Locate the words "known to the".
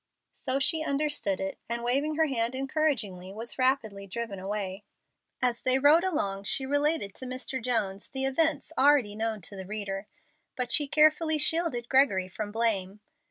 9.15-9.67